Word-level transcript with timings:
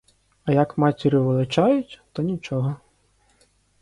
А 0.43 0.51
як 0.51 0.77
матір'ю 0.77 1.23
величають, 1.25 2.01
то 2.11 2.21
нічого. 2.21 2.75